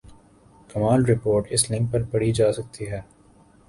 کمل 0.69 1.05
report 1.05 1.43
اس 1.53 1.69
link 1.71 1.91
پر 1.91 2.01
پڑھی 2.11 2.31
جا 2.37 2.51
سکتی 2.53 2.89
ہے۔ 2.91 2.99